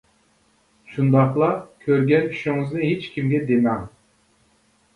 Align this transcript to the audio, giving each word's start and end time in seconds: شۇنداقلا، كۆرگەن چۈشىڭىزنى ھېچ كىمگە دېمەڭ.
شۇنداقلا، 0.93 1.49
كۆرگەن 1.85 2.27
چۈشىڭىزنى 2.33 2.89
ھېچ 2.89 3.07
كىمگە 3.15 3.45
دېمەڭ. 3.53 3.87